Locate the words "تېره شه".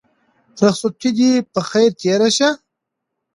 2.01-2.49